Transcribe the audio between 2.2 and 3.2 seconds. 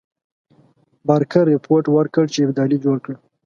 چې ابدالي جوړه کړې.